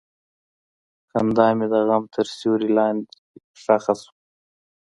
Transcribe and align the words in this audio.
خندا 1.09 1.47
مې 1.57 1.67
د 1.73 1.75
غم 1.87 2.03
تر 2.15 2.25
سیوري 2.37 2.69
لاندې 2.77 3.13
ښخ 3.61 3.85
شوه. 4.01 4.11